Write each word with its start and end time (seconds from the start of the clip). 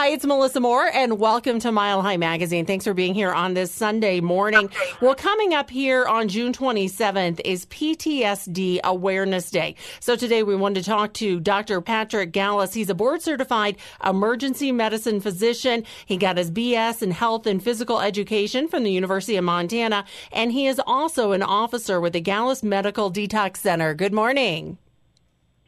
Hi, 0.00 0.10
it's 0.10 0.24
Melissa 0.24 0.60
Moore, 0.60 0.88
and 0.94 1.18
welcome 1.18 1.58
to 1.58 1.72
Mile 1.72 2.02
High 2.02 2.18
Magazine. 2.18 2.66
Thanks 2.66 2.84
for 2.84 2.94
being 2.94 3.14
here 3.14 3.32
on 3.32 3.54
this 3.54 3.72
Sunday 3.72 4.20
morning. 4.20 4.70
Well, 5.00 5.16
coming 5.16 5.54
up 5.54 5.70
here 5.70 6.04
on 6.04 6.28
June 6.28 6.52
27th 6.52 7.40
is 7.44 7.66
PTSD 7.66 8.78
Awareness 8.84 9.50
Day. 9.50 9.74
So 9.98 10.14
today 10.14 10.44
we 10.44 10.54
wanted 10.54 10.84
to 10.84 10.88
talk 10.88 11.14
to 11.14 11.40
Dr. 11.40 11.80
Patrick 11.80 12.30
Gallus. 12.30 12.74
He's 12.74 12.88
a 12.88 12.94
board 12.94 13.22
certified 13.22 13.76
emergency 14.04 14.70
medicine 14.70 15.20
physician. 15.20 15.82
He 16.06 16.16
got 16.16 16.36
his 16.36 16.52
BS 16.52 17.02
in 17.02 17.10
health 17.10 17.48
and 17.48 17.60
physical 17.60 17.98
education 17.98 18.68
from 18.68 18.84
the 18.84 18.92
University 18.92 19.34
of 19.34 19.42
Montana, 19.42 20.04
and 20.30 20.52
he 20.52 20.68
is 20.68 20.80
also 20.86 21.32
an 21.32 21.42
officer 21.42 22.00
with 22.00 22.12
the 22.12 22.20
Gallus 22.20 22.62
Medical 22.62 23.10
Detox 23.10 23.56
Center. 23.56 23.94
Good 23.94 24.12
morning. 24.12 24.78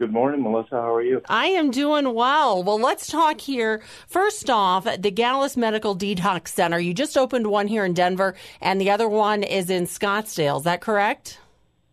Good 0.01 0.15
morning, 0.15 0.43
Melissa. 0.43 0.77
How 0.77 0.95
are 0.95 1.03
you? 1.03 1.21
I 1.29 1.49
am 1.49 1.71
doing 1.71 2.15
well. 2.15 2.65
Well, 2.65 2.81
let's 2.81 3.07
talk 3.07 3.39
here. 3.39 3.83
First 4.07 4.49
off, 4.49 4.87
the 4.99 5.11
Gallus 5.11 5.59
Medical 5.59 5.95
Detox 5.95 6.49
Center. 6.49 6.81
You 6.81 6.95
just 6.95 7.19
opened 7.19 7.49
one 7.49 7.67
here 7.67 7.85
in 7.85 7.93
Denver, 7.93 8.35
and 8.63 8.81
the 8.81 8.91
other 8.91 9.11
one 9.11 9.43
is 9.43 9.69
in 9.69 9.85
Scottsdale. 9.85 10.57
Is 10.57 10.65
that 10.65 10.81
correct? 10.81 11.39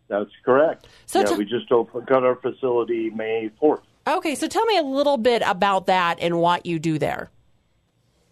That's 0.08 0.30
correct. 0.42 0.86
So 1.04 1.20
yeah, 1.20 1.26
t- 1.26 1.34
we 1.34 1.44
just 1.44 1.70
opened, 1.70 2.06
got 2.06 2.24
our 2.24 2.36
facility 2.36 3.10
May 3.10 3.50
4th. 3.60 3.82
Okay, 4.06 4.34
so 4.34 4.48
tell 4.48 4.64
me 4.64 4.78
a 4.78 4.82
little 4.82 5.18
bit 5.18 5.42
about 5.44 5.84
that 5.88 6.16
and 6.18 6.38
what 6.40 6.64
you 6.64 6.78
do 6.78 6.98
there. 6.98 7.30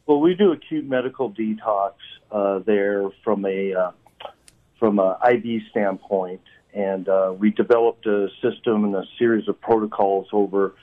Well, 0.07 0.21
we 0.21 0.35
do 0.35 0.52
acute 0.52 0.87
medical 0.87 1.30
detox 1.30 1.93
uh, 2.33 2.61
there 2.61 3.11
from 3.23 3.45
a 3.45 3.74
uh, 3.74 3.91
from 4.79 4.99
a 4.99 5.19
IV 5.23 5.65
standpoint, 5.71 6.41
and 6.77 7.09
uh, 7.09 7.35
we 7.37 7.51
developed 7.51 8.07
a 8.07 8.29
system 8.43 8.85
and 8.85 8.95
a 8.95 9.05
series 9.19 9.48
of 9.48 9.59
protocols 9.61 10.29
over 10.33 10.75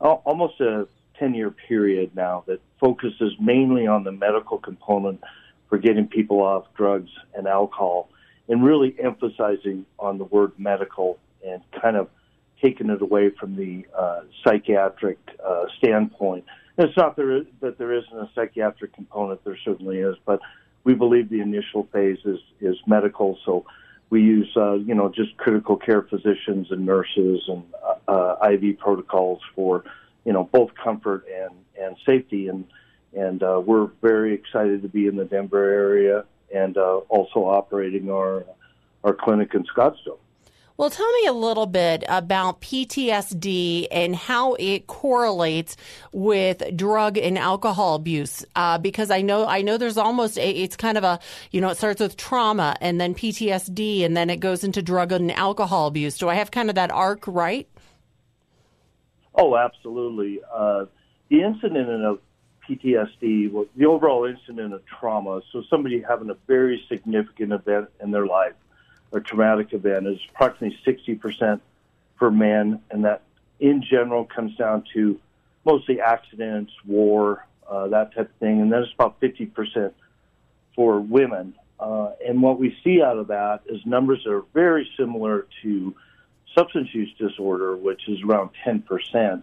almost 0.00 0.58
a 0.60 0.88
10 1.18 1.34
year 1.34 1.50
period 1.50 2.10
now 2.16 2.42
that 2.46 2.58
focuses 2.80 3.34
mainly 3.38 3.86
on 3.86 4.02
the 4.02 4.10
medical 4.10 4.58
component 4.58 5.20
for 5.68 5.76
getting 5.76 6.08
people 6.08 6.40
off 6.40 6.64
drugs 6.74 7.10
and 7.34 7.46
alcohol 7.46 8.08
and 8.48 8.64
really 8.64 8.96
emphasizing 8.98 9.84
on 9.98 10.16
the 10.16 10.24
word 10.24 10.52
medical 10.58 11.18
and 11.46 11.62
kind 11.80 11.96
of 11.96 12.08
taking 12.62 12.88
it 12.88 13.02
away 13.02 13.28
from 13.28 13.54
the 13.54 13.86
uh, 13.96 14.20
psychiatric 14.42 15.18
uh, 15.44 15.64
standpoint. 15.76 16.44
And 16.78 16.88
it's 16.88 16.96
not 16.96 17.14
there, 17.14 17.42
that 17.60 17.76
there 17.76 17.92
isn't 17.92 18.16
a 18.16 18.30
psychiatric 18.34 18.94
component, 18.94 19.44
there 19.44 19.58
certainly 19.62 19.98
is, 19.98 20.16
but 20.24 20.40
we 20.84 20.94
believe 20.94 21.28
the 21.28 21.40
initial 21.40 21.88
phase 21.92 22.18
is, 22.24 22.38
is 22.60 22.76
medical. 22.86 23.38
So 23.44 23.66
we 24.12 24.20
use, 24.20 24.52
uh, 24.58 24.74
you 24.74 24.94
know, 24.94 25.08
just 25.08 25.34
critical 25.38 25.74
care 25.74 26.02
physicians 26.02 26.70
and 26.70 26.84
nurses 26.84 27.40
and 27.48 27.62
uh, 28.06 28.36
IV 28.42 28.78
protocols 28.78 29.40
for, 29.54 29.84
you 30.26 30.34
know, 30.34 30.44
both 30.52 30.70
comfort 30.74 31.24
and, 31.34 31.54
and 31.80 31.96
safety. 32.04 32.48
And, 32.48 32.66
and 33.16 33.42
uh, 33.42 33.62
we're 33.64 33.86
very 34.02 34.34
excited 34.34 34.82
to 34.82 34.88
be 34.88 35.06
in 35.06 35.16
the 35.16 35.24
Denver 35.24 35.64
area 35.64 36.26
and 36.54 36.76
uh, 36.76 36.98
also 37.08 37.46
operating 37.46 38.10
our, 38.10 38.44
our 39.02 39.14
clinic 39.14 39.54
in 39.54 39.64
Scottsdale. 39.64 40.18
Well, 40.76 40.88
tell 40.88 41.10
me 41.12 41.26
a 41.26 41.32
little 41.32 41.66
bit 41.66 42.02
about 42.08 42.62
PTSD 42.62 43.88
and 43.90 44.16
how 44.16 44.54
it 44.54 44.86
correlates 44.86 45.76
with 46.12 46.62
drug 46.76 47.18
and 47.18 47.38
alcohol 47.38 47.94
abuse. 47.94 48.44
Uh, 48.56 48.78
because 48.78 49.10
I 49.10 49.20
know, 49.20 49.46
I 49.46 49.60
know 49.60 49.76
there's 49.76 49.98
almost 49.98 50.38
a, 50.38 50.50
it's 50.50 50.76
kind 50.76 50.96
of 50.96 51.04
a, 51.04 51.20
you 51.50 51.60
know, 51.60 51.68
it 51.68 51.76
starts 51.76 52.00
with 52.00 52.16
trauma 52.16 52.76
and 52.80 53.00
then 53.00 53.14
PTSD 53.14 54.04
and 54.04 54.16
then 54.16 54.30
it 54.30 54.40
goes 54.40 54.64
into 54.64 54.80
drug 54.80 55.12
and 55.12 55.30
alcohol 55.32 55.88
abuse. 55.88 56.16
Do 56.16 56.28
I 56.30 56.34
have 56.34 56.50
kind 56.50 56.70
of 56.70 56.76
that 56.76 56.90
arc 56.90 57.26
right? 57.26 57.68
Oh, 59.34 59.56
absolutely. 59.56 60.40
Uh, 60.52 60.86
the 61.28 61.42
incident 61.42 62.04
of 62.04 62.18
PTSD, 62.68 63.66
the 63.76 63.86
overall 63.86 64.24
incident 64.24 64.72
of 64.72 64.82
trauma, 64.86 65.42
so 65.52 65.62
somebody 65.68 66.02
having 66.06 66.30
a 66.30 66.36
very 66.46 66.82
significant 66.88 67.52
event 67.52 67.88
in 68.00 68.10
their 68.10 68.26
life 68.26 68.54
or 69.12 69.20
traumatic 69.20 69.72
event 69.72 70.06
is 70.06 70.18
approximately 70.30 70.78
60% 70.86 71.60
for 72.18 72.30
men, 72.30 72.80
and 72.90 73.04
that 73.04 73.22
in 73.60 73.82
general 73.82 74.24
comes 74.24 74.56
down 74.56 74.84
to 74.94 75.20
mostly 75.64 76.00
accidents, 76.00 76.72
war, 76.86 77.46
uh, 77.68 77.88
that 77.88 78.14
type 78.14 78.30
of 78.30 78.36
thing, 78.36 78.60
and 78.60 78.72
then 78.72 78.82
it's 78.82 78.92
about 78.92 79.20
50% 79.20 79.92
for 80.74 81.00
women. 81.00 81.54
Uh, 81.78 82.12
and 82.26 82.42
what 82.42 82.58
we 82.58 82.76
see 82.82 83.02
out 83.02 83.18
of 83.18 83.28
that 83.28 83.60
is 83.66 83.80
numbers 83.84 84.22
that 84.24 84.32
are 84.32 84.44
very 84.54 84.88
similar 84.96 85.46
to 85.62 85.94
substance 86.56 86.88
use 86.92 87.12
disorder, 87.18 87.76
which 87.76 88.08
is 88.08 88.22
around 88.22 88.50
10%, 88.64 89.42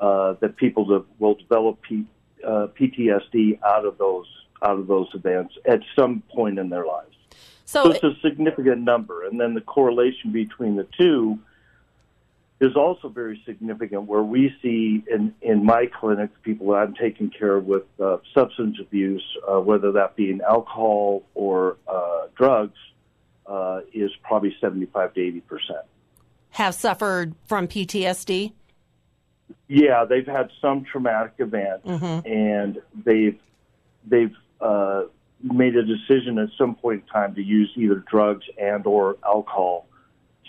uh, 0.00 0.34
that 0.40 0.56
people 0.56 1.06
will 1.18 1.34
develop 1.34 1.80
P- 1.82 2.06
uh, 2.46 2.68
PTSD 2.78 3.60
out 3.62 3.84
of 3.84 3.98
those 3.98 4.26
out 4.62 4.78
of 4.78 4.86
those 4.86 5.08
events 5.14 5.54
at 5.66 5.80
some 5.94 6.22
point 6.30 6.58
in 6.58 6.70
their 6.70 6.86
lives. 6.86 7.13
So, 7.64 7.84
So 7.84 7.90
it's 7.90 8.04
a 8.04 8.14
significant 8.20 8.82
number. 8.82 9.24
And 9.24 9.40
then 9.40 9.54
the 9.54 9.60
correlation 9.60 10.32
between 10.32 10.76
the 10.76 10.86
two 10.96 11.38
is 12.60 12.76
also 12.76 13.08
very 13.08 13.42
significant, 13.44 14.02
where 14.04 14.22
we 14.22 14.54
see 14.62 15.02
in, 15.10 15.34
in 15.42 15.64
my 15.64 15.86
clinic, 15.86 16.30
people 16.42 16.68
that 16.68 16.76
I'm 16.76 16.94
taking 16.94 17.30
care 17.30 17.56
of 17.56 17.66
with 17.66 17.84
uh, 18.00 18.18
substance 18.32 18.76
abuse, 18.80 19.24
uh, 19.48 19.60
whether 19.60 19.92
that 19.92 20.14
be 20.16 20.30
in 20.30 20.40
alcohol 20.40 21.24
or 21.34 21.76
uh, 21.88 22.26
drugs, 22.36 22.78
uh, 23.46 23.80
is 23.92 24.10
probably 24.22 24.56
75 24.60 25.14
to 25.14 25.20
80 25.20 25.40
percent. 25.40 25.78
have 26.50 26.74
suffered 26.74 27.34
from 27.46 27.68
PTSD? 27.68 28.52
Yeah, 29.68 30.04
they've 30.06 30.26
had 30.26 30.50
some 30.62 30.84
traumatic 30.84 31.34
event, 31.38 31.82
and 32.24 32.80
they've 33.04 33.38
they've 34.06 34.34
uh, 34.60 35.04
made 35.42 35.76
a 35.76 35.82
decision 35.82 36.38
at 36.38 36.48
some 36.56 36.74
point 36.74 37.02
in 37.02 37.06
time 37.08 37.34
to 37.34 37.42
use 37.42 37.70
either 37.76 37.96
drugs 37.96 38.46
and 38.58 38.86
or 38.86 39.16
alcohol 39.24 39.86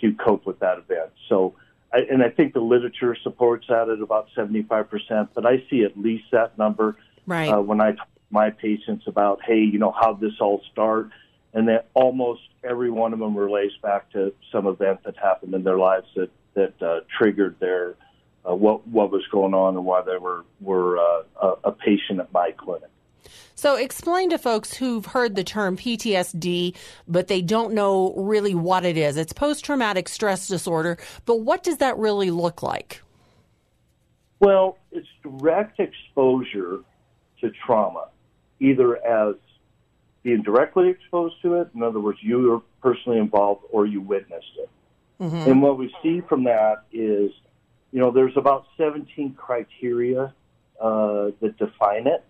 to 0.00 0.14
cope 0.14 0.46
with 0.46 0.58
that 0.60 0.78
event. 0.78 1.10
So, 1.28 1.54
I, 1.92 1.98
and 2.10 2.22
I 2.22 2.30
think 2.30 2.52
the 2.52 2.60
literature 2.60 3.16
supports 3.22 3.66
that 3.68 3.88
at 3.88 4.00
about 4.00 4.28
seventy 4.34 4.62
five 4.62 4.90
percent. 4.90 5.30
But 5.34 5.46
I 5.46 5.64
see 5.68 5.84
at 5.84 5.98
least 5.98 6.24
that 6.32 6.56
number 6.58 6.96
Right. 7.26 7.52
uh, 7.52 7.60
when 7.60 7.80
I 7.80 7.92
talk 7.92 8.06
to 8.14 8.20
my 8.30 8.50
patients 8.50 9.04
about, 9.08 9.40
hey, 9.44 9.58
you 9.58 9.78
know, 9.78 9.90
how 9.90 10.12
this 10.12 10.34
all 10.40 10.62
start, 10.70 11.10
and 11.52 11.68
that 11.68 11.88
almost 11.94 12.42
every 12.62 12.90
one 12.90 13.12
of 13.12 13.18
them 13.18 13.36
relates 13.36 13.76
back 13.82 14.10
to 14.12 14.32
some 14.52 14.66
event 14.66 15.02
that 15.04 15.16
happened 15.16 15.54
in 15.54 15.64
their 15.64 15.78
lives 15.78 16.06
that 16.14 16.30
that 16.54 16.80
uh, 16.82 17.00
triggered 17.18 17.58
their 17.58 17.96
uh, 18.48 18.54
what 18.54 18.86
what 18.86 19.10
was 19.10 19.26
going 19.28 19.54
on 19.54 19.76
and 19.76 19.84
why 19.84 20.02
they 20.02 20.18
were 20.18 20.44
were 20.60 20.98
uh, 20.98 21.22
a, 21.42 21.48
a 21.64 21.72
patient 21.72 22.20
at 22.20 22.32
my 22.32 22.52
clinic. 22.52 22.90
So 23.54 23.76
explain 23.76 24.30
to 24.30 24.38
folks 24.38 24.74
who've 24.74 25.06
heard 25.06 25.34
the 25.34 25.44
term 25.44 25.76
PTSD, 25.76 26.74
but 27.08 27.28
they 27.28 27.42
don't 27.42 27.74
know 27.74 28.14
really 28.16 28.54
what 28.54 28.84
it 28.84 28.96
is. 28.96 29.16
It's 29.16 29.32
post 29.32 29.64
traumatic 29.64 30.08
stress 30.08 30.48
disorder, 30.48 30.98
but 31.24 31.40
what 31.40 31.62
does 31.62 31.78
that 31.78 31.96
really 31.96 32.30
look 32.30 32.62
like? 32.62 33.02
Well, 34.40 34.78
it's 34.92 35.08
direct 35.22 35.80
exposure 35.80 36.80
to 37.40 37.50
trauma, 37.64 38.08
either 38.60 38.96
as 39.04 39.36
being 40.22 40.42
directly 40.42 40.88
exposed 40.88 41.36
to 41.42 41.54
it, 41.60 41.68
in 41.74 41.82
other 41.82 42.00
words, 42.00 42.18
you 42.20 42.38
were 42.38 42.60
personally 42.82 43.18
involved 43.18 43.62
or 43.70 43.86
you 43.86 44.00
witnessed 44.00 44.58
it. 44.58 44.68
And 45.18 45.62
what 45.62 45.78
we 45.78 45.94
see 46.02 46.20
from 46.20 46.44
that 46.44 46.82
is, 46.92 47.30
you 47.90 48.00
know, 48.00 48.10
there's 48.10 48.36
about 48.36 48.66
17 48.76 49.34
criteria 49.34 50.34
uh, 50.80 51.30
that 51.40 51.56
define 51.58 52.06
it 52.06 52.24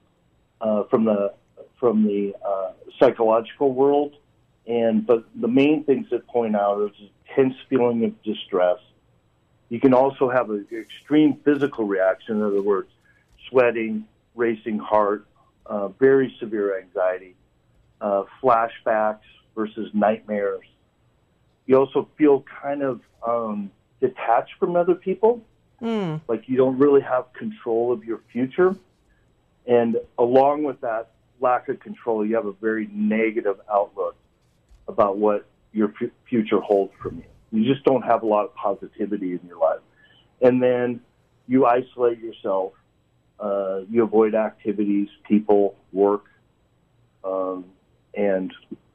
uh, 0.60 0.84
from 0.84 1.04
the 1.04 1.34
from 1.78 2.04
the 2.04 2.34
uh, 2.44 2.72
psychological 2.98 3.72
world, 3.72 4.16
and 4.66 5.06
but 5.06 5.24
the 5.34 5.48
main 5.48 5.84
things 5.84 6.06
that 6.10 6.26
point 6.26 6.56
out 6.56 6.80
is 6.82 6.90
a 7.00 7.10
intense 7.36 7.56
feeling 7.68 8.04
of 8.04 8.22
distress. 8.22 8.78
You 9.68 9.80
can 9.80 9.94
also 9.94 10.28
have 10.28 10.50
an 10.50 10.66
extreme 10.72 11.40
physical 11.44 11.84
reaction, 11.84 12.36
in 12.36 12.42
other 12.42 12.62
words, 12.62 12.88
sweating, 13.48 14.06
racing 14.34 14.78
heart, 14.78 15.26
uh, 15.66 15.88
very 15.88 16.34
severe 16.38 16.78
anxiety, 16.78 17.34
uh, 18.00 18.24
flashbacks 18.42 19.26
versus 19.54 19.90
nightmares. 19.92 20.64
You 21.66 21.76
also 21.76 22.08
feel 22.16 22.44
kind 22.62 22.82
of 22.82 23.00
um, 23.26 23.70
detached 24.00 24.54
from 24.58 24.76
other 24.76 24.94
people, 24.94 25.42
Mm. 25.82 26.22
like 26.26 26.48
you 26.48 26.56
don't 26.56 26.78
really 26.78 27.02
have 27.02 27.30
control 27.34 27.92
of 27.92 28.02
your 28.02 28.20
future. 28.32 28.74
And 29.66 29.96
along 30.18 30.64
with 30.64 30.80
that 30.82 31.10
lack 31.40 31.68
of 31.68 31.80
control, 31.80 32.24
you 32.24 32.36
have 32.36 32.46
a 32.46 32.52
very 32.52 32.88
negative 32.92 33.60
outlook 33.70 34.16
about 34.88 35.18
what 35.18 35.46
your 35.72 35.92
f- 36.00 36.10
future 36.28 36.60
holds 36.60 36.92
for 37.02 37.12
you. 37.12 37.24
You 37.52 37.72
just 37.72 37.84
don't 37.84 38.02
have 38.02 38.22
a 38.22 38.26
lot 38.26 38.44
of 38.44 38.54
positivity 38.54 39.32
in 39.32 39.40
your 39.46 39.58
life. 39.58 39.80
And 40.40 40.62
then 40.62 41.00
you 41.46 41.66
isolate 41.66 42.18
yourself. 42.18 42.72
Uh, 43.38 43.80
you 43.90 44.02
avoid 44.02 44.34
activities, 44.34 45.08
people, 45.28 45.76
work, 45.92 46.24
um, 47.22 47.66
and 48.14 48.52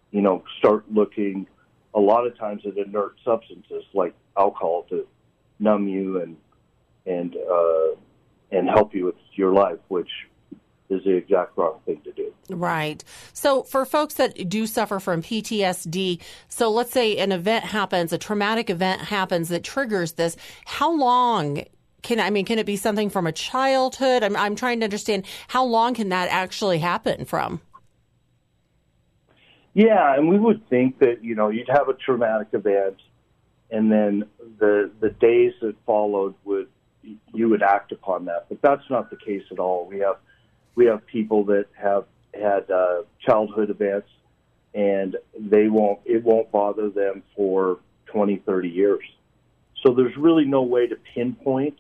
you 0.09 0.21
know 0.21 0.44
start 0.57 0.83
looking 0.91 1.45
a 1.94 2.00
lot 2.00 2.25
of 2.25 2.35
times 2.38 2.63
at 2.65 2.75
inert 2.77 3.15
substances 3.23 3.83
like 3.94 4.15
alcohol 4.38 4.88
to 4.89 5.07
numb 5.59 5.88
you 5.88 6.21
and 6.21 6.38
and 7.06 7.35
uh, 7.35 7.95
and 8.51 8.68
help 8.68 8.95
you 8.95 9.06
with 9.06 9.15
your 9.35 9.53
life, 9.53 9.77
which 9.89 10.09
is 10.91 11.03
the 11.03 11.11
exact 11.15 11.57
wrong 11.57 11.79
thing 11.85 12.01
to 12.03 12.11
do. 12.11 12.33
Right. 12.49 13.03
So, 13.33 13.63
for 13.63 13.85
folks 13.85 14.15
that 14.15 14.49
do 14.49 14.67
suffer 14.67 14.99
from 14.99 15.21
PTSD, 15.21 16.21
so 16.49 16.69
let's 16.69 16.91
say 16.91 17.17
an 17.17 17.31
event 17.31 17.65
happens, 17.65 18.11
a 18.13 18.17
traumatic 18.17 18.69
event 18.69 19.01
happens 19.01 19.49
that 19.49 19.63
triggers 19.63 20.13
this, 20.13 20.35
how 20.65 20.91
long 20.91 21.63
can 22.01 22.19
I 22.19 22.29
mean, 22.29 22.45
can 22.45 22.59
it 22.59 22.65
be 22.65 22.77
something 22.77 23.09
from 23.09 23.27
a 23.27 23.31
childhood? 23.31 24.23
I'm, 24.23 24.35
I'm 24.35 24.55
trying 24.55 24.79
to 24.79 24.85
understand 24.85 25.25
how 25.47 25.63
long 25.63 25.93
can 25.93 26.09
that 26.09 26.29
actually 26.29 26.79
happen 26.79 27.25
from? 27.25 27.61
Yeah, 29.73 30.15
and 30.15 30.27
we 30.27 30.37
would 30.37 30.67
think 30.67 30.99
that, 30.99 31.23
you 31.23 31.35
know, 31.35 31.49
you'd 31.49 31.69
have 31.69 31.87
a 31.87 31.94
traumatic 31.94 32.49
event 32.53 32.97
and 33.71 33.91
then 33.91 34.25
the 34.59 34.91
the 34.99 35.09
days 35.09 35.53
that 35.61 35.75
followed 35.85 36.35
would 36.44 36.67
you 37.33 37.49
would 37.49 37.63
act 37.63 37.91
upon 37.91 38.25
that. 38.25 38.45
But 38.49 38.61
that's 38.61 38.87
not 38.89 39.09
the 39.09 39.15
case 39.15 39.44
at 39.51 39.57
all. 39.57 39.87
We 39.87 39.99
have 39.99 40.17
we 40.75 40.85
have 40.85 41.06
people 41.06 41.45
that 41.45 41.65
have 41.73 42.06
had 42.33 42.69
uh, 42.71 43.03
childhood 43.19 43.69
events, 43.69 44.07
and 44.73 45.18
they 45.38 45.68
won't 45.68 46.00
it 46.06 46.23
won't 46.23 46.51
bother 46.51 46.89
them 46.89 47.23
for 47.35 47.79
20, 48.07 48.38
30 48.38 48.69
years. 48.69 49.03
So 49.83 49.94
there's 49.94 50.15
really 50.15 50.45
no 50.45 50.63
way 50.63 50.88
to 50.88 50.95
pinpoint 50.95 51.79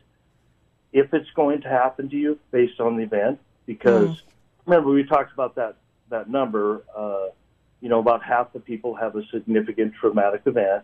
if 0.91 1.13
it's 1.13 1.29
going 1.35 1.61
to 1.61 1.69
happen 1.69 2.09
to 2.09 2.15
you 2.15 2.39
based 2.51 2.79
on 2.79 2.97
the 2.97 3.03
event. 3.03 3.39
Because 3.65 4.09
mm. 4.09 4.21
remember, 4.65 4.89
we 4.91 5.03
talked 5.03 5.33
about 5.33 5.55
that 5.55 5.75
that 6.09 6.29
number. 6.29 6.83
Uh, 6.95 7.27
you 7.79 7.89
know, 7.89 7.99
about 7.99 8.23
half 8.23 8.53
the 8.53 8.59
people 8.59 8.95
have 8.95 9.15
a 9.15 9.25
significant 9.31 9.93
traumatic 9.99 10.43
event, 10.45 10.83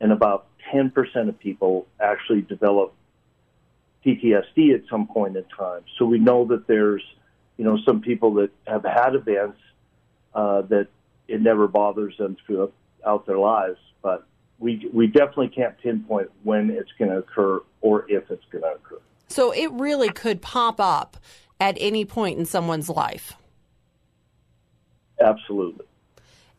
and 0.00 0.12
about 0.12 0.46
10% 0.72 1.28
of 1.28 1.38
people 1.38 1.86
actually 2.00 2.40
develop 2.40 2.94
PTSD 4.04 4.74
at 4.74 4.82
some 4.88 5.06
point 5.06 5.36
in 5.36 5.44
time. 5.44 5.82
So 5.98 6.06
we 6.06 6.18
know 6.18 6.46
that 6.46 6.66
there's 6.66 7.02
you 7.58 7.64
know, 7.64 7.76
some 7.84 8.00
people 8.00 8.34
that 8.34 8.50
have 8.66 8.84
had 8.84 9.14
events 9.14 9.58
uh, 10.34 10.62
that 10.62 10.86
it 11.26 11.42
never 11.42 11.66
bothers 11.68 12.16
them 12.16 12.36
throughout 12.46 13.26
their 13.26 13.36
lives, 13.36 13.78
but 14.00 14.26
we 14.58 14.88
we 14.92 15.08
definitely 15.08 15.48
can't 15.48 15.76
pinpoint 15.78 16.30
when 16.44 16.70
it's 16.70 16.90
going 16.98 17.10
to 17.10 17.18
occur 17.18 17.60
or 17.80 18.06
if 18.08 18.30
it's 18.30 18.44
going 18.50 18.62
to 18.62 18.70
occur. 18.70 19.00
So 19.26 19.52
it 19.52 19.70
really 19.72 20.08
could 20.08 20.40
pop 20.40 20.80
up 20.80 21.18
at 21.60 21.76
any 21.80 22.04
point 22.04 22.38
in 22.38 22.46
someone's 22.46 22.88
life. 22.88 23.34
Absolutely. 25.20 25.84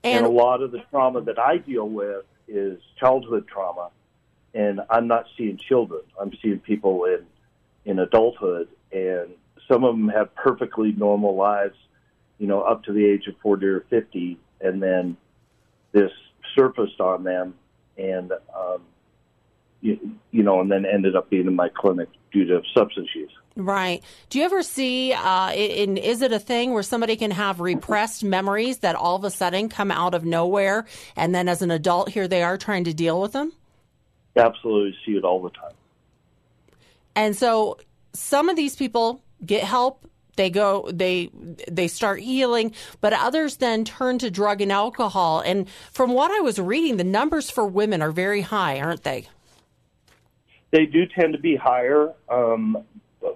And, 0.03 0.25
and 0.25 0.25
a 0.25 0.29
lot 0.29 0.61
of 0.61 0.71
the 0.71 0.79
trauma 0.91 1.21
that 1.21 1.39
I 1.39 1.57
deal 1.57 1.87
with 1.87 2.25
is 2.47 2.79
childhood 2.99 3.47
trauma, 3.47 3.89
and 4.53 4.81
I'm 4.89 5.07
not 5.07 5.25
seeing 5.37 5.57
children. 5.57 6.01
I'm 6.19 6.31
seeing 6.41 6.59
people 6.59 7.05
in 7.05 7.25
in 7.85 7.99
adulthood, 7.99 8.67
and 8.91 9.29
some 9.71 9.83
of 9.83 9.95
them 9.95 10.09
have 10.09 10.33
perfectly 10.35 10.93
normal 10.97 11.35
lives, 11.35 11.75
you 12.37 12.47
know, 12.47 12.61
up 12.61 12.83
to 12.83 12.93
the 12.93 13.05
age 13.05 13.27
of 13.27 13.35
40 13.41 13.65
or 13.67 13.85
50, 13.89 14.37
and 14.61 14.81
then 14.81 15.15
this 15.91 16.11
surfaced 16.57 16.99
on 16.99 17.23
them, 17.23 17.53
and 17.97 18.31
um, 18.55 18.81
you, 19.81 19.97
you 20.31 20.43
know, 20.43 20.59
and 20.59 20.71
then 20.71 20.85
ended 20.85 21.15
up 21.15 21.29
being 21.29 21.47
in 21.47 21.55
my 21.55 21.69
clinic 21.69 22.09
due 22.31 22.45
to 22.45 22.61
substance 22.75 23.09
use. 23.15 23.31
Right. 23.55 24.03
Do 24.29 24.39
you 24.39 24.45
ever 24.45 24.63
see, 24.63 25.13
uh, 25.13 25.51
in, 25.51 25.97
is 25.97 26.21
it 26.21 26.31
a 26.31 26.39
thing 26.39 26.73
where 26.73 26.83
somebody 26.83 27.15
can 27.15 27.31
have 27.31 27.59
repressed 27.59 28.23
memories 28.23 28.79
that 28.79 28.95
all 28.95 29.15
of 29.15 29.23
a 29.23 29.29
sudden 29.29 29.69
come 29.69 29.91
out 29.91 30.13
of 30.13 30.23
nowhere, 30.23 30.85
and 31.15 31.35
then 31.35 31.49
as 31.49 31.61
an 31.61 31.71
adult, 31.71 32.09
here 32.09 32.27
they 32.27 32.41
are 32.41 32.57
trying 32.57 32.85
to 32.85 32.93
deal 32.93 33.21
with 33.21 33.33
them? 33.33 33.51
Absolutely, 34.35 34.95
see 35.05 35.13
it 35.13 35.23
all 35.23 35.41
the 35.41 35.49
time. 35.49 35.73
And 37.15 37.35
so 37.35 37.79
some 38.13 38.47
of 38.47 38.55
these 38.55 38.75
people 38.75 39.21
get 39.45 39.63
help 39.63 40.05
they 40.39 40.49
go 40.49 40.89
they 40.91 41.29
they 41.67 41.89
start 41.89 42.21
healing. 42.21 42.73
But 43.01 43.11
others 43.11 43.57
then 43.57 43.83
turn 43.83 44.19
to 44.19 44.31
drug 44.31 44.61
and 44.61 44.71
alcohol. 44.71 45.41
And 45.41 45.69
from 45.91 46.13
what 46.13 46.31
i 46.31 46.39
was 46.39 46.57
reading 46.59 46.95
the 46.95 47.03
numbers 47.03 47.49
for 47.49 47.65
women 47.67 48.01
are 48.01 48.11
very 48.11 48.41
high 48.41 48.79
aren't 48.79 49.03
they? 49.03 49.27
They 50.71 50.85
do 50.85 51.05
tend 51.07 51.33
to 51.33 51.39
be 51.39 51.57
higher 51.57 52.13
um, 52.29 52.77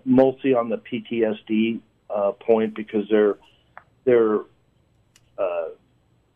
mostly 0.05 0.53
on 0.53 0.69
the 0.69 0.77
ptsd 0.77 1.81
uh, 2.09 2.31
point 2.31 2.73
because 2.73 3.09
their 3.09 3.38
their 4.05 4.39
uh, 5.38 5.69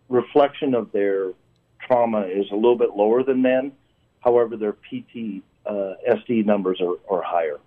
reflection 0.09 0.73
of 0.73 0.91
their 0.91 1.31
trauma 1.79 2.21
is 2.21 2.45
a 2.51 2.55
little 2.55 2.77
bit 2.77 2.95
lower 2.95 3.23
than 3.23 3.41
men. 3.41 3.71
However 4.19 4.57
their 4.57 4.73
ptsd 4.73 5.41
uh, 5.65 6.43
numbers 6.45 6.81
are, 6.81 6.95
are 7.09 7.21
higher 7.21 7.59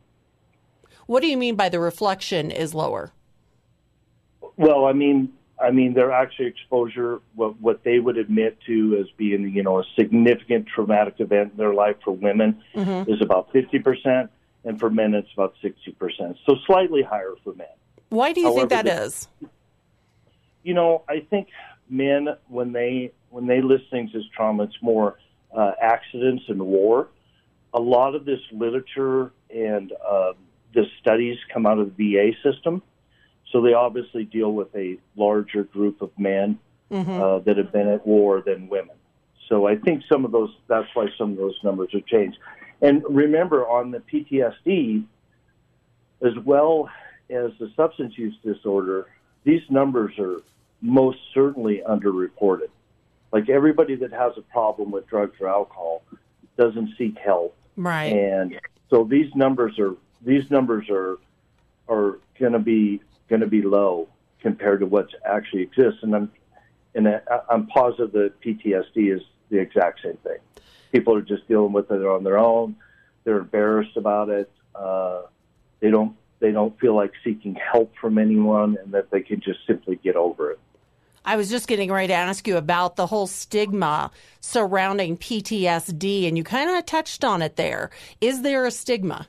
what 1.11 1.23
do 1.23 1.27
you 1.27 1.37
mean 1.37 1.57
by 1.57 1.69
the 1.69 1.81
reflection 1.81 2.53
is 2.53 2.73
lower? 2.73 3.11
Well, 4.57 4.85
I 4.85 4.93
mean, 4.93 5.33
I 5.61 5.73
mean, 5.73 5.93
their 5.93 6.13
actual 6.13 6.47
exposure, 6.47 7.21
what, 7.35 7.61
what 7.61 7.83
they 7.83 7.99
would 7.99 8.17
admit 8.17 8.59
to 8.69 8.97
as 9.01 9.11
being, 9.17 9.49
you 9.49 9.65
know, 9.65 9.81
a 9.81 9.85
significant 9.99 10.69
traumatic 10.73 11.15
event 11.19 11.51
in 11.51 11.57
their 11.57 11.75
life 11.75 11.97
for 12.05 12.13
women 12.13 12.63
mm-hmm. 12.77 13.11
is 13.11 13.21
about 13.21 13.53
50%, 13.53 14.29
and 14.63 14.79
for 14.79 14.89
men 14.89 15.15
it's 15.15 15.33
about 15.33 15.57
60%. 15.65 16.37
So 16.47 16.55
slightly 16.65 17.03
higher 17.03 17.35
for 17.43 17.55
men. 17.55 17.67
Why 18.11 18.33
do 18.33 18.43
you 18.43 18.47
However, 18.47 18.61
think 18.61 18.71
that 18.71 18.85
they, 18.85 19.05
is? 19.05 19.27
You 20.63 20.75
know, 20.75 21.03
I 21.09 21.27
think 21.29 21.49
men, 21.89 22.29
when 22.47 22.71
they, 22.71 23.11
when 23.31 23.49
they 23.49 23.63
list 23.63 23.91
things 23.91 24.13
as 24.15 24.23
trauma, 24.33 24.63
it's 24.63 24.81
more 24.81 25.19
uh, 25.53 25.73
accidents 25.83 26.45
and 26.47 26.63
war. 26.63 27.09
A 27.75 27.81
lot 27.81 28.15
of 28.15 28.25
this 28.25 28.41
literature 28.53 29.33
and, 29.53 29.91
um, 30.09 30.35
the 30.75 30.87
studies 31.01 31.39
come 31.53 31.67
out 31.67 31.79
of 31.79 31.97
the 31.97 32.15
VA 32.15 32.33
system. 32.43 32.83
So 33.53 33.61
they 33.61 33.75
obviously 33.75 34.25
deal 34.25 34.53
with 34.53 34.75
a 34.75 34.99
larger 35.17 35.65
group 35.65 36.03
of 36.03 36.11
men 36.19 36.59
mm-hmm. 36.91 37.11
uh, 37.11 37.39
that 37.41 37.57
have 37.57 37.73
been 37.73 37.89
at 37.89 38.07
war 38.07 38.43
than 38.45 38.69
women. 38.69 38.97
So 39.49 39.67
I 39.67 39.77
think 39.77 40.05
some 40.11 40.25
of 40.25 40.31
those, 40.31 40.55
that's 40.69 40.89
why 40.95 41.07
some 41.19 41.33
of 41.33 41.37
those 41.37 41.59
numbers 41.65 41.91
have 41.93 42.07
changed. 42.07 42.39
And 42.81 43.03
remember, 43.09 43.69
on 43.69 43.91
the 43.91 43.99
PTSD, 43.99 45.05
as 46.23 46.33
well 46.45 46.89
as 47.29 47.51
the 47.59 47.71
substance 47.77 48.17
use 48.17 48.35
disorder, 48.45 49.07
these 49.45 49.63
numbers 49.69 50.19
are 50.19 50.37
most 50.81 51.19
certainly 51.35 51.83
underreported. 51.89 52.69
Like 53.33 53.49
everybody 53.49 53.97
that 53.97 54.13
has 54.13 54.33
a 54.37 54.43
problem 54.43 54.91
with 54.91 55.07
drugs 55.09 55.37
or 55.41 55.49
alcohol 55.49 56.03
doesn't 56.57 56.91
seek 56.97 57.19
help. 57.19 57.57
Right. 57.77 58.13
And 58.13 58.61
so 58.89 59.05
these 59.05 59.35
numbers 59.35 59.79
are 59.79 59.95
these 60.23 60.51
numbers 60.51 60.89
are 60.91 61.19
are 61.89 62.19
going 62.39 62.53
to 62.53 62.59
be 62.59 63.01
going 63.29 63.41
to 63.41 63.47
be 63.47 63.63
low 63.63 64.09
compared 64.41 64.81
to 64.81 64.87
what 64.87 65.09
actually 65.25 65.63
exists. 65.63 66.03
And 66.03 66.15
I'm 66.15 66.33
and 66.95 67.21
I'm 67.49 67.67
positive 67.69 68.13
that 68.13 68.41
PTSD 68.41 69.15
is 69.15 69.23
the 69.51 69.59
exact 69.59 70.01
same 70.03 70.17
thing. 70.19 70.39
People 70.93 71.15
are 71.15 71.23
just 71.23 71.47
dealing 71.47 71.73
with 71.73 71.91
it 71.91 72.05
on 72.05 72.25
their 72.25 72.39
own. 72.39 72.77
They're 73.25 73.39
embarrassed 73.39 73.97
about 73.97 74.29
it. 74.29 74.51
Uh, 74.75 75.23
they 75.81 75.91
don't 75.91 76.17
they 76.41 76.53
don't 76.53 76.79
feel 76.81 76.97
like 76.97 77.13
seeking 77.23 77.55
help 77.55 77.93
from 78.01 78.19
anyone, 78.19 78.77
and 78.83 78.93
that 78.93 79.11
they 79.11 79.21
can 79.21 79.41
just 79.41 79.61
simply 79.67 79.97
get 79.97 80.17
over 80.17 80.51
it. 80.51 80.59
I 81.23 81.37
was 81.37 81.51
just 81.51 81.69
getting 81.69 81.93
ready 81.93 82.09
to 82.09 82.15
ask 82.15 82.49
you 82.49 82.57
about 82.57 82.97
the 82.97 83.07
whole 83.07 83.27
stigma 83.27 84.11
surrounding 84.41 85.19
PTSD, 85.19 86.27
and 86.27 86.37
you 86.37 86.43
kind 86.43 86.71
of 86.71 86.87
touched 86.87 87.25
on 87.25 87.43
it 87.43 87.57
there. 87.57 87.91
Is 88.23 88.41
there 88.41 88.65
a 88.65 88.71
stigma? 88.71 89.29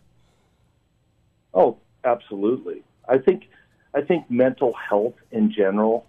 Oh, 1.54 1.78
absolutely. 2.04 2.84
I 3.08 3.18
think 3.18 3.50
I 3.94 4.02
think 4.02 4.30
mental 4.30 4.74
health 4.74 5.16
in 5.32 5.52
general. 5.52 6.06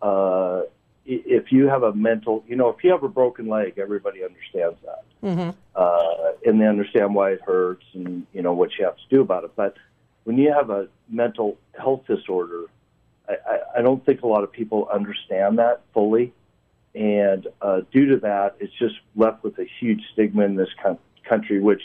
Uh, 0.00 0.62
if 1.04 1.50
you 1.50 1.66
have 1.66 1.82
a 1.82 1.92
mental, 1.94 2.44
you 2.46 2.54
know, 2.54 2.68
if 2.68 2.84
you 2.84 2.90
have 2.90 3.02
a 3.02 3.08
broken 3.08 3.48
leg, 3.48 3.78
everybody 3.78 4.22
understands 4.22 4.76
that, 4.84 5.04
mm-hmm. 5.22 5.50
uh, 5.74 6.32
and 6.44 6.60
they 6.60 6.66
understand 6.66 7.14
why 7.14 7.30
it 7.30 7.40
hurts 7.40 7.84
and 7.94 8.26
you 8.34 8.42
know 8.42 8.52
what 8.52 8.70
you 8.78 8.84
have 8.84 8.96
to 8.96 9.02
do 9.08 9.22
about 9.22 9.44
it. 9.44 9.52
But 9.56 9.76
when 10.24 10.36
you 10.36 10.52
have 10.52 10.68
a 10.68 10.88
mental 11.08 11.56
health 11.78 12.02
disorder, 12.06 12.66
I, 13.26 13.32
I, 13.32 13.58
I 13.78 13.82
don't 13.82 14.04
think 14.04 14.20
a 14.20 14.26
lot 14.26 14.44
of 14.44 14.52
people 14.52 14.86
understand 14.92 15.58
that 15.58 15.80
fully, 15.94 16.34
and 16.94 17.46
uh, 17.62 17.80
due 17.90 18.06
to 18.10 18.18
that, 18.18 18.56
it's 18.60 18.74
just 18.78 18.96
left 19.16 19.42
with 19.42 19.58
a 19.58 19.66
huge 19.80 20.02
stigma 20.12 20.44
in 20.44 20.56
this 20.56 20.70
country, 21.26 21.58
which 21.58 21.82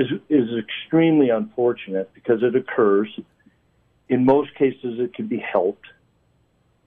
is 0.00 0.20
is 0.28 0.48
extremely 0.58 1.30
unfortunate 1.30 2.12
because 2.14 2.42
it 2.42 2.56
occurs. 2.56 3.08
In 4.08 4.24
most 4.24 4.54
cases, 4.54 4.98
it 4.98 5.14
can 5.14 5.26
be 5.26 5.38
helped, 5.38 5.86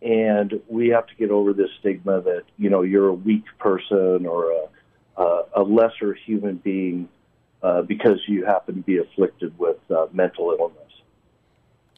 and 0.02 0.62
we 0.68 0.90
have 0.90 1.08
to 1.08 1.16
get 1.16 1.32
over 1.32 1.54
this 1.54 1.70
stigma 1.80 2.22
that 2.22 2.44
you 2.58 2.70
know 2.70 2.82
you're 2.82 3.08
a 3.08 3.14
weak 3.14 3.46
person 3.60 4.26
or 4.26 4.52
a 4.52 5.22
a, 5.22 5.44
a 5.58 5.64
lesser 5.64 6.14
human 6.14 6.56
being 6.56 7.08
uh, 7.62 7.82
because 7.84 8.20
you 8.28 8.46
happen 8.46 8.76
to 8.76 8.82
be 8.82 8.98
afflicted 8.98 9.58
with 9.58 9.78
uh, 9.90 10.08
mental 10.12 10.56
illness. 10.58 10.80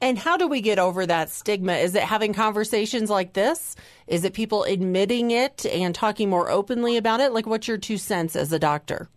And 0.01 0.17
how 0.17 0.35
do 0.35 0.47
we 0.47 0.61
get 0.61 0.77
over 0.77 1.05
that 1.05 1.29
stigma? 1.29 1.73
Is 1.73 1.95
it 1.95 2.03
having 2.03 2.33
conversations 2.33 3.09
like 3.09 3.33
this? 3.33 3.75
Is 4.07 4.25
it 4.25 4.33
people 4.33 4.63
admitting 4.65 5.31
it 5.31 5.65
and 5.65 5.95
talking 5.95 6.29
more 6.29 6.51
openly 6.51 6.97
about 6.97 7.21
it? 7.21 7.31
Like, 7.31 7.47
what's 7.47 7.67
your 7.67 7.77
two 7.77 7.97
cents 7.97 8.35
as 8.35 8.51
a 8.51 8.59
doctor? 8.59 9.09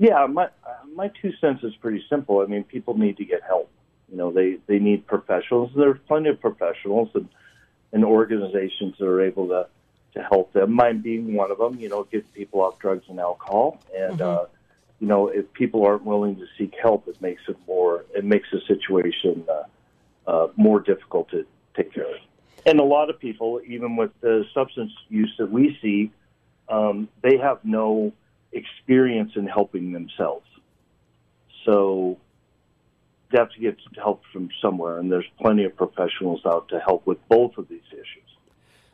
Yeah, 0.00 0.26
my 0.26 0.48
my 0.94 1.08
two 1.20 1.32
cents 1.42 1.62
is 1.62 1.74
pretty 1.76 2.02
simple. 2.08 2.40
I 2.40 2.46
mean, 2.46 2.64
people 2.64 2.96
need 2.96 3.18
to 3.18 3.24
get 3.26 3.42
help. 3.46 3.70
You 4.10 4.16
know, 4.16 4.32
they, 4.32 4.56
they 4.66 4.78
need 4.78 5.06
professionals. 5.06 5.70
There's 5.76 5.98
plenty 6.08 6.30
of 6.30 6.40
professionals 6.40 7.10
and, 7.14 7.28
and 7.92 8.02
organizations 8.04 8.96
that 8.98 9.06
are 9.06 9.20
able 9.20 9.46
to, 9.48 9.68
to 10.14 10.22
help 10.22 10.52
them. 10.54 10.72
Mine 10.72 11.00
being 11.00 11.34
one 11.34 11.50
of 11.52 11.58
them, 11.58 11.78
you 11.78 11.90
know, 11.90 12.04
get 12.04 12.32
people 12.32 12.62
off 12.62 12.78
drugs 12.78 13.04
and 13.08 13.20
alcohol. 13.20 13.78
And, 13.94 14.18
mm-hmm. 14.18 14.44
uh, 14.44 14.46
you 15.00 15.06
know, 15.06 15.28
if 15.28 15.52
people 15.52 15.84
aren't 15.86 16.04
willing 16.04 16.36
to 16.36 16.46
seek 16.56 16.74
help, 16.82 17.06
it 17.06 17.20
makes 17.20 17.42
it 17.46 17.56
more, 17.68 18.04
it 18.16 18.24
makes 18.24 18.48
the 18.50 18.60
situation 18.66 19.44
uh, 19.48 20.30
uh, 20.30 20.48
more 20.56 20.80
difficult 20.80 21.30
to 21.30 21.46
take 21.76 21.92
care 21.92 22.10
of. 22.10 22.20
And 22.66 22.80
a 22.80 22.84
lot 22.84 23.10
of 23.10 23.20
people, 23.20 23.60
even 23.64 23.96
with 23.96 24.10
the 24.22 24.44
substance 24.54 24.92
use 25.08 25.32
that 25.38 25.50
we 25.52 25.78
see, 25.82 26.10
um, 26.68 27.08
they 27.22 27.36
have 27.36 27.64
no 27.64 28.12
experience 28.52 29.32
in 29.36 29.46
helping 29.46 29.92
themselves. 29.92 30.46
So 31.64 32.18
they 33.30 33.38
have 33.38 33.50
to 33.52 33.60
get 33.60 33.76
help 33.96 34.22
from 34.32 34.48
somewhere, 34.60 34.98
and 34.98 35.10
there's 35.10 35.28
plenty 35.40 35.64
of 35.64 35.76
professionals 35.76 36.40
out 36.44 36.68
to 36.68 36.80
help 36.80 37.06
with 37.06 37.18
both 37.28 37.58
of 37.58 37.68
these 37.68 37.80
issues. 37.92 38.30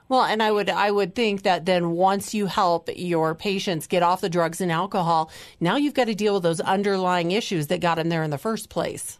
Well, 0.09 0.23
and 0.23 0.43
I 0.43 0.53
would 0.53 0.71
I 0.71 0.91
would 0.91 1.15
think 1.15 1.43
that 1.43 1.65
then 1.65 1.91
once 1.91 2.33
you 2.33 2.47
help 2.47 2.89
your 2.95 3.35
patients 3.35 3.87
get 3.87 4.03
off 4.03 4.21
the 4.21 4.29
drugs 4.29 4.61
and 4.61 4.71
alcohol, 4.71 5.31
now 5.59 5.77
you've 5.77 5.95
got 5.95 6.05
to 6.05 6.15
deal 6.15 6.35
with 6.35 6.45
those 6.45 6.61
underlying 6.61 7.33
issues 7.33 7.67
that 7.69 7.81
got 7.81 7.97
them 7.97 8.09
there 8.09 8.23
in 8.23 8.31
the 8.31 8.39
first 8.39 8.69
place. 8.69 9.19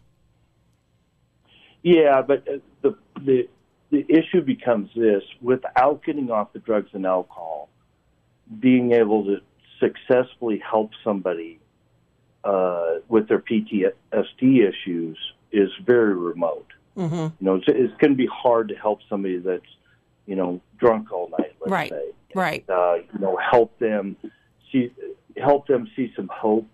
Yeah, 1.83 2.21
but 2.21 2.47
uh, 2.47 2.57
the 2.81 2.95
the 3.25 3.49
the 3.91 4.05
issue 4.07 4.41
becomes 4.41 4.89
this: 4.95 5.23
without 5.41 6.03
getting 6.05 6.31
off 6.31 6.53
the 6.53 6.59
drugs 6.59 6.89
and 6.93 7.05
alcohol, 7.05 7.69
being 8.59 8.93
able 8.93 9.25
to 9.25 9.37
successfully 9.79 10.61
help 10.69 10.91
somebody 11.03 11.59
uh, 12.43 12.95
with 13.07 13.27
their 13.27 13.39
PTSD 13.39 14.69
issues 14.69 15.17
is 15.51 15.69
very 15.85 16.15
remote. 16.15 16.67
Mm-hmm. 16.95 17.15
You 17.15 17.31
know, 17.41 17.55
it's, 17.55 17.65
it's 17.67 17.93
going 17.99 18.11
to 18.11 18.17
be 18.17 18.27
hard 18.27 18.69
to 18.69 18.75
help 18.75 18.99
somebody 19.09 19.37
that's 19.37 19.65
you 20.25 20.35
know 20.35 20.61
drunk 20.77 21.11
all 21.11 21.29
night. 21.37 21.55
Let's 21.59 21.71
right. 21.71 21.89
say, 21.89 22.05
right. 22.33 22.69
Uh, 22.69 22.95
you 23.13 23.19
know, 23.19 23.37
help 23.37 23.77
them 23.79 24.17
see 24.71 24.91
help 25.35 25.67
them 25.67 25.89
see 25.95 26.11
some 26.15 26.29
hope 26.33 26.67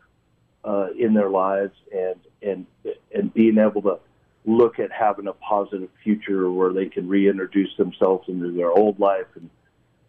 uh, 0.63 0.87
in 0.97 1.13
their 1.13 1.29
lives 1.29 1.75
and 1.91 2.15
and 2.41 2.65
and 3.13 3.33
being 3.33 3.57
able 3.57 3.81
to 3.81 3.99
look 4.45 4.79
at 4.79 4.91
having 4.91 5.27
a 5.27 5.33
positive 5.33 5.89
future 6.03 6.51
where 6.51 6.73
they 6.73 6.87
can 6.87 7.07
reintroduce 7.07 7.75
themselves 7.77 8.27
into 8.27 8.51
their 8.51 8.71
old 8.71 8.99
life 8.99 9.27
and 9.35 9.49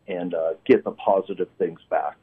and 0.07 0.35
uh, 0.35 0.55
get 0.67 0.85
the 0.85 0.91
positive 0.93 1.49
things 1.59 1.81
back. 1.89 2.17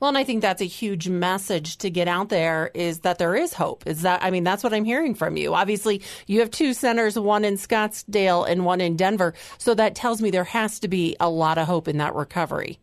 Well, 0.00 0.08
and 0.08 0.18
I 0.18 0.24
think 0.24 0.42
that's 0.42 0.60
a 0.60 0.66
huge 0.66 1.08
message 1.08 1.78
to 1.78 1.88
get 1.88 2.08
out 2.08 2.28
there 2.28 2.70
is 2.74 3.00
that 3.00 3.18
there 3.18 3.36
is 3.36 3.54
hope. 3.54 3.86
Is 3.86 4.02
that, 4.02 4.22
I 4.22 4.30
mean, 4.30 4.44
that's 4.44 4.64
what 4.64 4.74
I'm 4.74 4.84
hearing 4.84 5.14
from 5.14 5.36
you. 5.36 5.54
Obviously, 5.54 6.02
you 6.26 6.40
have 6.40 6.50
two 6.50 6.74
centers, 6.74 7.18
one 7.18 7.44
in 7.44 7.54
Scottsdale 7.54 8.48
and 8.48 8.64
one 8.64 8.80
in 8.80 8.96
Denver. 8.96 9.34
So 9.56 9.72
that 9.74 9.94
tells 9.94 10.20
me 10.20 10.30
there 10.30 10.44
has 10.44 10.80
to 10.80 10.88
be 10.88 11.16
a 11.20 11.30
lot 11.30 11.58
of 11.58 11.66
hope 11.66 11.88
in 11.88 11.98
that 11.98 12.14
recovery. 12.14 12.78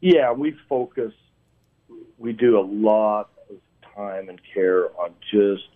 Yeah, 0.00 0.32
we 0.32 0.56
focus, 0.68 1.12
we 2.16 2.32
do 2.32 2.58
a 2.58 2.62
lot 2.62 3.30
of 3.50 3.56
time 3.94 4.28
and 4.28 4.40
care 4.54 4.86
on 4.98 5.12
just 5.30 5.68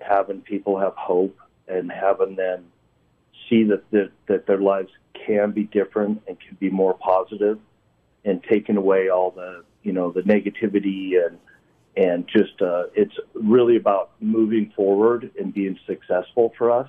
having 0.00 0.40
people 0.40 0.78
have 0.78 0.94
hope 0.96 1.36
and 1.68 1.92
having 1.92 2.34
them 2.36 2.64
see 3.48 3.64
that, 3.64 3.88
that, 3.90 4.10
that 4.26 4.46
their 4.46 4.58
lives 4.58 4.90
can 5.26 5.52
be 5.52 5.64
different 5.64 6.22
and 6.26 6.38
can 6.40 6.56
be 6.58 6.70
more 6.70 6.94
positive 6.94 7.58
and 8.28 8.42
taking 8.44 8.76
away 8.76 9.08
all 9.08 9.30
the 9.30 9.64
you 9.82 9.92
know 9.92 10.12
the 10.12 10.20
negativity 10.22 11.12
and 11.24 11.38
and 11.96 12.28
just 12.28 12.60
uh, 12.60 12.84
it's 12.94 13.14
really 13.34 13.76
about 13.76 14.10
moving 14.20 14.72
forward 14.76 15.30
and 15.40 15.52
being 15.52 15.78
successful 15.86 16.52
for 16.56 16.70
us. 16.70 16.88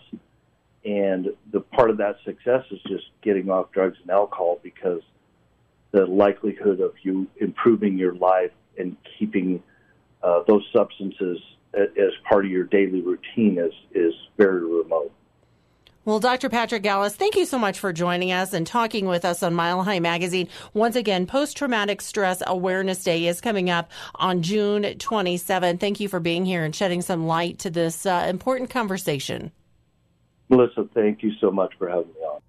And 0.86 1.30
the 1.52 1.62
part 1.62 1.90
of 1.90 1.98
that 1.98 2.18
success 2.24 2.64
is 2.70 2.80
just 2.88 3.06
getting 3.22 3.50
off 3.50 3.72
drugs 3.72 3.98
and 4.02 4.12
alcohol 4.12 4.60
because 4.62 5.02
the 5.92 6.06
likelihood 6.06 6.80
of 6.80 6.94
you 7.02 7.28
improving 7.38 7.98
your 7.98 8.14
life 8.14 8.52
and 8.78 8.96
keeping 9.18 9.64
uh, 10.22 10.44
those 10.48 10.64
substances 10.72 11.40
as 11.74 12.12
part 12.30 12.46
of 12.46 12.52
your 12.52 12.66
daily 12.66 13.02
routine 13.02 13.58
is 13.58 13.74
is. 13.94 14.14
Well, 16.10 16.20
Dr. 16.20 16.50
Patrick 16.50 16.82
Gallus, 16.82 17.16
thank 17.16 17.36
you 17.36 17.46
so 17.46 17.60
much 17.60 17.78
for 17.78 17.94
joining 17.94 18.32
us 18.32 18.52
and 18.52 18.66
talking 18.66 19.06
with 19.06 19.24
us 19.24 19.44
on 19.44 19.54
Mile 19.54 19.84
High 19.84 20.00
Magazine. 20.00 20.48
Once 20.74 20.96
again, 20.96 21.28
Post 21.28 21.56
Traumatic 21.56 22.02
Stress 22.02 22.42
Awareness 22.48 23.04
Day 23.04 23.28
is 23.28 23.40
coming 23.40 23.70
up 23.70 23.92
on 24.16 24.42
June 24.42 24.98
27. 24.98 25.78
Thank 25.78 26.00
you 26.00 26.10
for 26.10 26.20
being 26.20 26.46
here 26.46 26.64
and 26.64 26.76
shedding 26.76 27.04
some 27.04 27.28
light 27.28 27.60
to 27.60 27.70
this 27.70 28.08
uh, 28.08 28.26
important 28.28 28.72
conversation. 28.72 29.52
Melissa, 30.50 30.90
thank 30.96 31.22
you 31.22 31.32
so 31.40 31.52
much 31.52 31.76
for 31.78 31.88
having 31.88 32.08
me 32.08 32.22
on. 32.22 32.42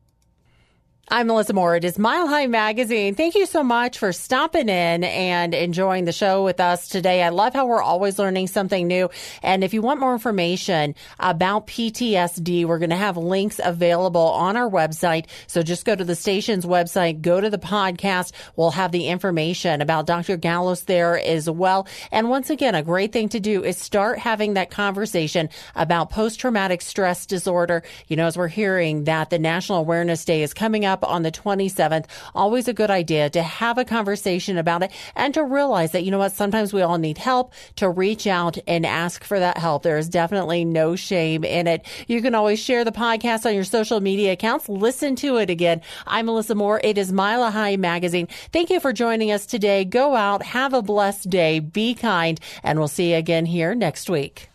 I'm 1.13 1.27
Melissa 1.27 1.55
Moore. 1.55 1.75
It 1.75 1.85
is 1.85 1.99
Mile 1.99 2.29
High 2.29 2.47
Magazine. 2.47 3.17
Thank 3.17 3.35
you 3.35 3.45
so 3.45 3.65
much 3.65 3.99
for 3.99 4.13
stopping 4.13 4.69
in 4.69 5.03
and 5.03 5.55
enjoying 5.55 6.05
the 6.05 6.13
show 6.13 6.45
with 6.45 6.61
us 6.61 6.87
today. 6.87 7.21
I 7.25 7.31
love 7.31 7.53
how 7.53 7.67
we're 7.67 7.83
always 7.83 8.17
learning 8.17 8.47
something 8.47 8.87
new. 8.87 9.11
And 9.43 9.65
if 9.65 9.75
you 9.75 9.83
want 9.83 9.99
more 9.99 10.13
information 10.13 10.95
about 11.19 11.67
PTSD, 11.67 12.65
we're 12.65 12.79
going 12.79 12.91
to 12.91 12.97
have 12.97 13.17
links 13.17 13.59
available 13.61 14.21
on 14.21 14.57
our 14.57 14.71
website. 14.71 15.27
So 15.49 15.65
just 15.65 15.85
go 15.85 15.97
to 15.97 16.05
the 16.05 16.15
station's 16.15 16.65
website, 16.65 17.23
go 17.23 17.41
to 17.41 17.51
the 17.51 17.59
podcast. 17.59 18.31
We'll 18.55 18.71
have 18.71 18.93
the 18.93 19.09
information 19.09 19.81
about 19.81 20.07
Dr. 20.07 20.37
Gallus 20.37 20.83
there 20.83 21.19
as 21.19 21.51
well. 21.51 21.89
And 22.13 22.31
once 22.31 22.51
again, 22.51 22.77
a 22.77 22.85
great 22.85 23.13
thing 23.13 23.31
to 23.31 23.41
do 23.41 23.65
is 23.65 23.77
start 23.77 24.21
having 24.21 24.55
that 24.55 24.71
conversation 24.71 25.49
about 25.75 26.11
post 26.11 26.39
traumatic 26.39 26.83
stress 26.83 27.27
disorder. 27.27 27.83
You 28.07 28.15
know, 28.15 28.27
as 28.27 28.39
we're 28.39 28.47
hearing 28.47 29.05
that 29.05 29.31
the 29.31 29.41
National 29.41 29.79
Awareness 29.79 30.25
Day 30.25 30.45
is 30.45 30.55
coming 30.55 30.85
up 30.85 31.00
up 31.03 31.11
on 31.11 31.23
the 31.23 31.33
27th. 31.33 32.07
Always 32.35 32.69
a 32.69 32.73
good 32.73 32.91
idea 32.91 33.31
to 33.31 33.43
have 33.43 33.79
a 33.79 33.85
conversation 33.85 34.59
about 34.59 34.83
it 34.83 34.93
and 35.17 35.33
to 35.35 35.45
realize 35.45 35.93
that, 35.93 36.05
you 36.05 36.11
know 36.11 36.19
what, 36.19 36.33
sometimes 36.33 36.73
we 36.73 36.83
all 36.83 36.99
need 36.99 37.19
help 37.19 37.53
to 37.77 37.89
reach 37.89 38.27
out 38.27 38.59
and 38.67 38.85
ask 38.85 39.25
for 39.25 39.39
that 39.39 39.59
help. 39.59 39.83
There 39.83 39.99
is 39.99 40.09
definitely 40.09 40.65
no 40.65 40.97
shame 40.97 41.45
in 41.45 41.67
it. 41.67 41.87
You 42.07 42.23
can 42.23 42.35
always 42.35 42.61
share 42.61 42.85
the 42.85 42.93
podcast 42.93 43.47
on 43.47 43.55
your 43.55 43.65
social 43.65 44.01
media 44.01 44.33
accounts. 44.33 44.69
Listen 44.69 45.17
to 45.17 45.37
it 45.37 45.51
again. 45.51 45.81
I'm 46.07 46.27
Melissa 46.27 46.55
Moore. 46.55 46.81
It 46.83 46.99
is 46.99 47.13
Mile 47.13 47.51
High 47.51 47.77
Magazine. 47.77 48.29
Thank 48.53 48.71
you 48.71 48.81
for 48.81 48.93
joining 48.93 49.31
us 49.33 49.47
today. 49.47 49.85
Go 49.85 50.15
out, 50.15 50.43
have 50.43 50.75
a 50.75 50.83
blessed 50.83 51.31
day, 51.31 51.61
be 51.61 51.95
kind, 51.95 52.39
and 52.63 52.79
we'll 52.79 52.89
see 52.89 53.13
you 53.13 53.17
again 53.17 53.47
here 53.47 53.75
next 53.75 54.11
week. 54.11 54.50